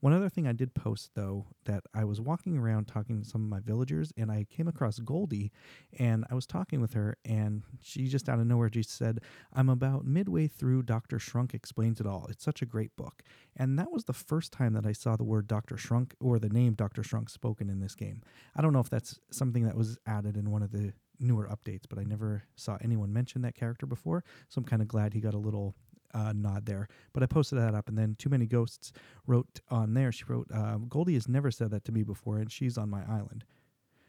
One 0.00 0.14
other 0.14 0.30
thing 0.30 0.46
I 0.46 0.52
did 0.52 0.74
post 0.74 1.10
though 1.14 1.46
that 1.66 1.82
I 1.94 2.04
was 2.04 2.20
walking 2.20 2.56
around 2.56 2.86
talking 2.86 3.22
to 3.22 3.28
some 3.28 3.42
of 3.42 3.50
my 3.50 3.60
villagers 3.60 4.12
and 4.16 4.30
I 4.30 4.46
came 4.48 4.66
across 4.66 4.98
Goldie 4.98 5.52
and 5.98 6.24
I 6.30 6.34
was 6.34 6.46
talking 6.46 6.80
with 6.80 6.94
her 6.94 7.18
and 7.24 7.62
she 7.82 8.06
just 8.06 8.28
out 8.28 8.40
of 8.40 8.46
nowhere 8.46 8.70
just 8.70 8.90
said, 8.90 9.20
I'm 9.52 9.68
about 9.68 10.06
midway 10.06 10.46
through 10.46 10.84
Dr. 10.84 11.18
Shrunk 11.18 11.52
Explains 11.52 12.00
It 12.00 12.06
All. 12.06 12.26
It's 12.30 12.44
such 12.44 12.62
a 12.62 12.66
great 12.66 12.96
book. 12.96 13.22
And 13.54 13.78
that 13.78 13.92
was 13.92 14.04
the 14.04 14.14
first 14.14 14.52
time 14.52 14.72
that 14.72 14.86
I 14.86 14.92
saw 14.92 15.16
the 15.16 15.24
word 15.24 15.46
Dr. 15.46 15.76
Shrunk 15.76 16.14
or 16.18 16.38
the 16.38 16.48
name 16.48 16.74
Dr. 16.74 17.02
Shrunk 17.02 17.28
spoken 17.28 17.68
in 17.68 17.80
this 17.80 17.94
game. 17.94 18.22
I 18.56 18.62
don't 18.62 18.72
know 18.72 18.80
if 18.80 18.90
that's 18.90 19.18
something 19.30 19.64
that 19.64 19.76
was 19.76 19.98
added 20.06 20.36
in 20.36 20.50
one 20.50 20.62
of 20.62 20.72
the 20.72 20.94
newer 21.18 21.46
updates, 21.48 21.84
but 21.88 21.98
I 21.98 22.04
never 22.04 22.44
saw 22.56 22.78
anyone 22.80 23.12
mention 23.12 23.42
that 23.42 23.54
character 23.54 23.84
before. 23.84 24.24
So 24.48 24.58
I'm 24.58 24.64
kind 24.64 24.80
of 24.80 24.88
glad 24.88 25.12
he 25.12 25.20
got 25.20 25.34
a 25.34 25.38
little 25.38 25.74
uh, 26.14 26.32
nod 26.34 26.66
there. 26.66 26.88
But 27.12 27.22
I 27.22 27.26
posted 27.26 27.58
that 27.58 27.74
up, 27.74 27.88
and 27.88 27.96
then 27.96 28.16
Too 28.18 28.28
Many 28.28 28.46
Ghosts 28.46 28.92
wrote 29.26 29.60
on 29.70 29.94
there. 29.94 30.12
She 30.12 30.24
wrote, 30.24 30.48
uh, 30.52 30.76
"Goldie 30.76 31.14
has 31.14 31.28
never 31.28 31.50
said 31.50 31.70
that 31.70 31.84
to 31.84 31.92
me 31.92 32.02
before, 32.02 32.38
and 32.38 32.50
she's 32.50 32.78
on 32.78 32.90
my 32.90 33.02
island." 33.08 33.44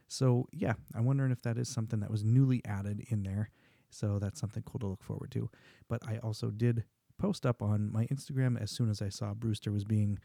So 0.08 0.48
yeah, 0.52 0.74
I'm 0.94 1.06
wondering 1.06 1.32
if 1.32 1.42
that 1.44 1.58
is 1.58 1.70
something 1.70 2.02
that 2.02 2.12
was 2.12 2.24
newly 2.24 2.62
added 2.66 3.06
in 3.10 3.24
there. 3.24 3.50
So 3.90 4.20
that's 4.20 4.40
something 4.40 4.64
cool 4.64 4.80
to 4.80 4.88
look 4.88 5.04
forward 5.04 5.32
to. 5.32 5.50
But 5.88 6.02
I 6.08 6.18
also 6.18 6.50
did 6.50 6.86
post 7.18 7.46
up 7.46 7.62
on 7.62 7.92
my 7.92 8.08
Instagram 8.08 8.60
as 8.60 8.72
soon 8.72 8.90
as 8.90 9.02
I 9.02 9.10
saw 9.10 9.34
Brewster 9.34 9.72
was 9.72 9.84
being 9.84 10.18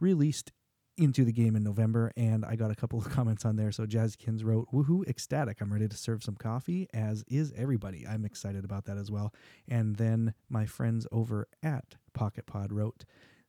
released 0.00 0.52
into 0.96 1.24
the 1.24 1.32
game 1.32 1.56
in 1.56 1.62
November, 1.62 2.12
and 2.16 2.44
I 2.44 2.56
got 2.56 2.70
a 2.70 2.74
couple 2.74 2.98
of 2.98 3.08
comments 3.10 3.44
on 3.44 3.56
there. 3.56 3.72
So 3.72 3.86
Jazzkins 3.86 4.44
wrote, 4.44 4.68
"Woohoo, 4.72 5.06
ecstatic! 5.08 5.60
I'm 5.60 5.72
ready 5.72 5.88
to 5.88 5.96
serve 5.96 6.22
some 6.22 6.36
coffee, 6.36 6.88
as 6.92 7.24
is 7.28 7.52
everybody. 7.56 8.06
I'm 8.06 8.24
excited 8.24 8.64
about 8.64 8.84
that 8.86 8.98
as 8.98 9.10
well." 9.10 9.32
And 9.68 9.96
then 9.96 10.34
my 10.48 10.66
friends 10.66 11.06
over 11.10 11.48
at 11.62 11.96
Pocket 12.12 12.46
Pod 12.46 12.72
wrote 12.72 13.04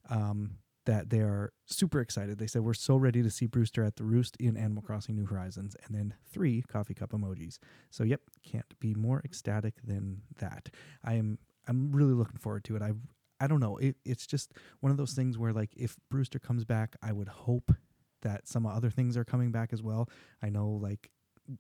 um, 0.10 0.58
that 0.86 1.10
they 1.10 1.20
are 1.20 1.54
super 1.66 2.00
excited. 2.00 2.38
They 2.38 2.48
said, 2.48 2.62
"We're 2.62 2.74
so 2.74 2.96
ready 2.96 3.22
to 3.24 3.30
see 3.30 3.48
Brewster 3.48 3.84
at 3.84 3.98
the 3.98 4.04
Roost 4.04 4.38
in 4.38 4.58
Animal 4.58 4.84
Crossing 4.84 5.16
New 5.16 5.26
Horizons," 5.26 5.76
and 5.86 5.96
then 5.96 6.14
three 6.32 6.62
coffee 6.64 6.94
cup 6.94 7.12
emojis. 7.12 7.60
So, 7.90 8.04
yep, 8.04 8.22
can't 8.44 8.80
be 8.80 8.94
more 8.94 9.22
ecstatic 9.24 9.76
than 9.84 10.22
that. 10.40 10.70
I 11.04 11.16
am. 11.16 11.38
I'm 11.68 11.92
really 11.92 12.14
looking 12.14 12.38
forward 12.38 12.64
to 12.66 12.76
it. 12.76 12.82
I've 12.82 13.02
I 13.42 13.48
don't 13.48 13.60
know. 13.60 13.78
It, 13.78 13.96
it's 14.06 14.28
just 14.28 14.54
one 14.80 14.92
of 14.92 14.98
those 14.98 15.14
things 15.14 15.38
where, 15.38 15.52
like, 15.52 15.72
if 15.76 15.98
Brewster 16.10 16.40
comes 16.40 16.64
back, 16.64 16.96
I 17.02 17.12
would 17.12 17.28
hope 17.28 17.72
that 18.22 18.48
some 18.48 18.66
other 18.66 18.92
things 18.92 19.18
are 19.18 19.26
coming 19.26 19.52
back 19.52 19.74
as 19.74 19.82
well. 19.82 20.08
I 20.44 20.50
know, 20.50 20.70
like, 20.70 21.10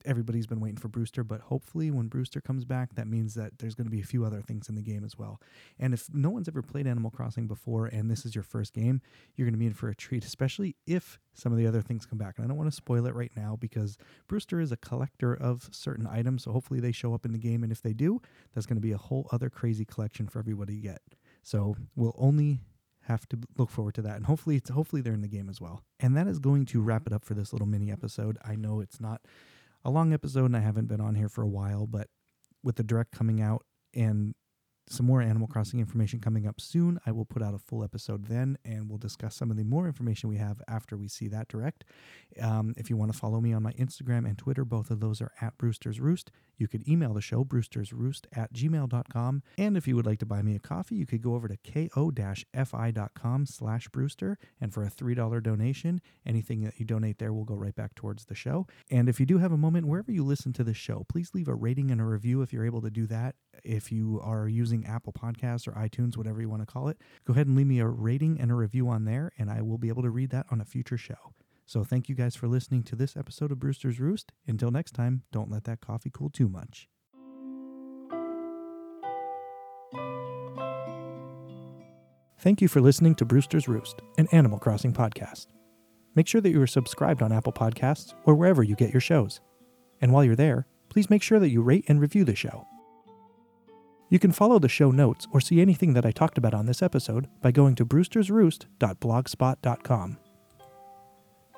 everybody's 0.05 0.47
been 0.47 0.59
waiting 0.59 0.77
for 0.77 0.87
Brewster, 0.87 1.23
but 1.23 1.41
hopefully, 1.41 1.91
when 1.91 2.07
Brewster 2.07 2.39
comes 2.39 2.65
back, 2.65 2.95
that 2.95 3.07
means 3.07 3.33
that 3.33 3.59
there's 3.59 3.75
going 3.75 3.85
to 3.85 3.91
be 3.91 3.99
a 3.99 4.05
few 4.05 4.23
other 4.23 4.41
things 4.41 4.69
in 4.69 4.75
the 4.75 4.81
game 4.81 5.03
as 5.03 5.17
well. 5.17 5.41
And 5.79 5.93
if 5.93 6.07
no 6.13 6.29
one's 6.29 6.47
ever 6.47 6.61
played 6.61 6.87
Animal 6.87 7.11
Crossing 7.11 7.47
before 7.47 7.87
and 7.87 8.09
this 8.09 8.25
is 8.25 8.35
your 8.35 8.43
first 8.43 8.73
game, 8.73 9.01
you're 9.35 9.45
going 9.45 9.53
to 9.53 9.59
be 9.59 9.65
in 9.65 9.73
for 9.73 9.89
a 9.89 9.95
treat, 9.95 10.23
especially 10.23 10.75
if 10.85 11.19
some 11.33 11.51
of 11.51 11.57
the 11.57 11.67
other 11.67 11.81
things 11.81 12.05
come 12.05 12.19
back. 12.19 12.37
And 12.37 12.45
I 12.45 12.47
don't 12.47 12.57
want 12.57 12.69
to 12.69 12.75
spoil 12.75 13.05
it 13.05 13.15
right 13.15 13.31
now 13.35 13.57
because 13.59 13.97
Brewster 14.27 14.61
is 14.61 14.71
a 14.71 14.77
collector 14.77 15.33
of 15.33 15.69
certain 15.71 16.07
items, 16.07 16.43
so 16.43 16.51
hopefully 16.51 16.79
they 16.79 16.91
show 16.91 17.13
up 17.13 17.25
in 17.25 17.31
the 17.31 17.39
game. 17.39 17.63
And 17.63 17.71
if 17.71 17.81
they 17.81 17.93
do, 17.93 18.21
that's 18.53 18.65
going 18.65 18.77
to 18.77 18.81
be 18.81 18.91
a 18.91 18.97
whole 18.97 19.27
other 19.31 19.49
crazy 19.49 19.85
collection 19.85 20.27
for 20.27 20.39
everybody 20.39 20.75
to 20.75 20.81
get. 20.81 21.01
So 21.43 21.75
we'll 21.95 22.15
only 22.17 22.61
have 23.05 23.27
to 23.29 23.39
look 23.57 23.69
forward 23.69 23.95
to 23.95 24.01
that 24.03 24.15
and 24.15 24.27
hopefully 24.27 24.55
it's 24.55 24.69
hopefully 24.69 25.01
they're 25.01 25.13
in 25.13 25.21
the 25.21 25.27
game 25.27 25.49
as 25.49 25.59
well. 25.59 25.83
And 25.99 26.15
that 26.15 26.27
is 26.27 26.39
going 26.39 26.65
to 26.67 26.81
wrap 26.81 27.07
it 27.07 27.13
up 27.13 27.25
for 27.25 27.33
this 27.33 27.51
little 27.51 27.67
mini 27.67 27.91
episode. 27.91 28.37
I 28.45 28.55
know 28.55 28.79
it's 28.79 29.01
not 29.01 29.21
a 29.83 29.89
long 29.89 30.13
episode 30.13 30.45
and 30.45 30.57
I 30.57 30.59
haven't 30.59 30.87
been 30.87 31.01
on 31.01 31.15
here 31.15 31.29
for 31.29 31.41
a 31.41 31.47
while, 31.47 31.87
but 31.87 32.07
with 32.63 32.75
the 32.75 32.83
direct 32.83 33.11
coming 33.11 33.41
out 33.41 33.65
and 33.93 34.35
some 34.87 35.05
more 35.05 35.21
Animal 35.21 35.47
Crossing 35.47 35.79
information 35.79 36.19
coming 36.19 36.47
up 36.47 36.59
soon. 36.59 36.99
I 37.05 37.11
will 37.11 37.25
put 37.25 37.41
out 37.41 37.53
a 37.53 37.59
full 37.59 37.83
episode 37.83 38.25
then, 38.25 38.57
and 38.65 38.89
we'll 38.89 38.97
discuss 38.97 39.35
some 39.35 39.51
of 39.51 39.57
the 39.57 39.63
more 39.63 39.87
information 39.87 40.29
we 40.29 40.37
have 40.37 40.61
after 40.67 40.97
we 40.97 41.07
see 41.07 41.27
that 41.29 41.47
direct. 41.47 41.85
Um, 42.41 42.73
if 42.77 42.89
you 42.89 42.97
want 42.97 43.11
to 43.11 43.17
follow 43.17 43.41
me 43.41 43.53
on 43.53 43.63
my 43.63 43.73
Instagram 43.73 44.25
and 44.25 44.37
Twitter, 44.37 44.65
both 44.65 44.91
of 44.91 44.99
those 44.99 45.21
are 45.21 45.31
at 45.41 45.57
Brewster's 45.57 45.99
Roost. 45.99 46.31
You 46.61 46.67
could 46.67 46.87
email 46.87 47.15
the 47.15 47.21
show, 47.21 47.43
brewstersroost 47.43 48.27
at 48.33 48.53
gmail.com. 48.53 49.41
And 49.57 49.75
if 49.75 49.87
you 49.87 49.95
would 49.95 50.05
like 50.05 50.19
to 50.19 50.27
buy 50.27 50.43
me 50.43 50.55
a 50.55 50.59
coffee, 50.59 50.93
you 50.93 51.07
could 51.07 51.23
go 51.23 51.33
over 51.33 51.47
to 51.47 51.57
ko-fi.com 51.57 53.45
slash 53.47 53.87
brewster. 53.87 54.37
And 54.59 54.71
for 54.71 54.83
a 54.83 54.89
$3 54.91 55.41
donation, 55.41 56.01
anything 56.23 56.61
that 56.61 56.79
you 56.79 56.85
donate 56.85 57.17
there 57.17 57.33
will 57.33 57.45
go 57.45 57.55
right 57.55 57.73
back 57.73 57.95
towards 57.95 58.25
the 58.25 58.35
show. 58.35 58.67
And 58.91 59.09
if 59.09 59.19
you 59.19 59.25
do 59.25 59.39
have 59.39 59.51
a 59.51 59.57
moment, 59.57 59.87
wherever 59.87 60.11
you 60.11 60.23
listen 60.23 60.53
to 60.53 60.63
the 60.63 60.75
show, 60.75 61.03
please 61.09 61.31
leave 61.33 61.47
a 61.47 61.55
rating 61.55 61.89
and 61.89 61.99
a 61.99 62.05
review 62.05 62.43
if 62.43 62.53
you're 62.53 62.65
able 62.65 62.81
to 62.81 62.91
do 62.91 63.07
that. 63.07 63.35
If 63.63 63.91
you 63.91 64.19
are 64.23 64.47
using 64.71 64.87
Apple 64.87 65.13
Podcasts 65.13 65.67
or 65.67 65.71
iTunes, 65.73 66.15
whatever 66.15 66.39
you 66.39 66.49
want 66.49 66.61
to 66.61 66.65
call 66.65 66.87
it, 66.87 66.97
go 67.25 67.33
ahead 67.33 67.47
and 67.47 67.57
leave 67.57 67.67
me 67.67 67.79
a 67.79 67.87
rating 67.87 68.39
and 68.39 68.51
a 68.51 68.55
review 68.55 68.87
on 68.87 69.03
there, 69.03 69.31
and 69.37 69.51
I 69.51 69.61
will 69.61 69.77
be 69.77 69.89
able 69.89 70.03
to 70.03 70.09
read 70.09 70.29
that 70.29 70.45
on 70.49 70.61
a 70.61 70.65
future 70.65 70.97
show. 70.97 71.33
So 71.65 71.83
thank 71.83 72.07
you 72.07 72.15
guys 72.15 72.35
for 72.35 72.47
listening 72.47 72.83
to 72.83 72.95
this 72.95 73.17
episode 73.17 73.51
of 73.51 73.59
Brewster's 73.59 73.99
Roost. 73.99 74.31
Until 74.47 74.71
next 74.71 74.93
time, 74.93 75.23
don't 75.31 75.51
let 75.51 75.65
that 75.65 75.81
coffee 75.81 76.09
cool 76.11 76.29
too 76.29 76.47
much. 76.47 76.87
Thank 82.39 82.61
you 82.61 82.67
for 82.67 82.81
listening 82.81 83.15
to 83.15 83.25
Brewster's 83.25 83.67
Roost, 83.67 84.01
an 84.17 84.27
Animal 84.31 84.57
Crossing 84.57 84.93
podcast. 84.93 85.47
Make 86.15 86.27
sure 86.27 86.41
that 86.41 86.49
you 86.49 86.61
are 86.61 86.67
subscribed 86.67 87.21
on 87.21 87.31
Apple 87.31 87.53
Podcasts 87.53 88.13
or 88.25 88.35
wherever 88.35 88.63
you 88.63 88.75
get 88.75 88.91
your 88.91 89.01
shows. 89.01 89.41
And 90.01 90.11
while 90.11 90.23
you're 90.23 90.35
there, 90.35 90.65
please 90.89 91.09
make 91.09 91.23
sure 91.23 91.39
that 91.39 91.49
you 91.49 91.61
rate 91.61 91.85
and 91.87 92.01
review 92.01 92.23
the 92.23 92.35
show. 92.35 92.65
You 94.11 94.19
can 94.19 94.31
follow 94.33 94.59
the 94.59 94.69
show 94.69 94.91
notes 94.91 95.25
or 95.31 95.39
see 95.39 95.61
anything 95.61 95.93
that 95.93 96.05
I 96.05 96.11
talked 96.11 96.37
about 96.37 96.53
on 96.53 96.65
this 96.65 96.81
episode 96.81 97.29
by 97.41 97.51
going 97.51 97.75
to 97.75 97.85
brewstersroost.blogspot.com. 97.85 100.17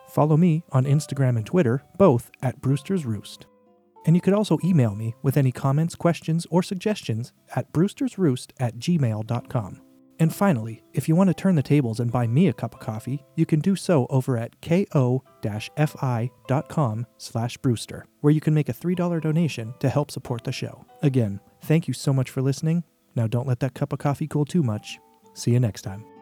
Follow 0.10 0.38
me 0.38 0.64
on 0.72 0.86
Instagram 0.86 1.38
and 1.38 1.48
Twitter, 1.48 1.84
both 1.98 2.30
at 2.44 2.62
Brewster's 2.62 3.08
Roost. 3.08 3.48
And 4.06 4.16
you 4.16 4.22
could 4.22 4.36
also 4.36 4.60
email 4.64 4.94
me 4.94 5.16
with 5.24 5.36
any 5.36 5.52
comments, 5.52 5.96
questions, 5.96 6.46
or 6.52 6.62
suggestions 6.62 7.34
at 7.56 7.74
brewstersroost 7.74 8.52
at 8.60 8.78
gmail.com. 8.78 9.82
And 10.20 10.36
finally, 10.36 10.84
if 10.94 11.10
you 11.10 11.16
want 11.16 11.30
to 11.30 11.34
turn 11.34 11.56
the 11.56 11.64
tables 11.64 12.00
and 12.00 12.12
buy 12.12 12.28
me 12.28 12.50
a 12.50 12.54
cup 12.54 12.76
of 12.76 12.82
coffee, 12.82 13.26
you 13.36 13.48
can 13.48 13.62
do 13.62 13.76
so 13.76 14.06
over 14.12 14.38
at 14.38 14.62
ko-fi.com 14.62 15.26
slash 17.18 17.58
brewster, 17.58 18.06
where 18.22 18.32
you 18.32 18.42
can 18.42 18.54
make 18.54 18.70
a 18.70 18.74
$3 18.74 19.22
donation 19.22 19.74
to 19.80 19.90
help 19.90 20.12
support 20.12 20.44
the 20.44 20.52
show. 20.52 20.86
Again, 21.02 21.40
thank 21.64 21.88
you 21.88 21.94
so 21.94 22.14
much 22.14 22.30
for 22.30 22.42
listening. 22.42 22.84
Now 23.16 23.28
don't 23.28 23.48
let 23.48 23.60
that 23.62 23.74
cup 23.74 23.94
of 23.94 24.00
coffee 24.00 24.28
cool 24.28 24.46
too 24.46 24.64
much. 24.64 25.00
See 25.34 25.52
you 25.52 25.60
next 25.60 25.82
time. 25.82 26.13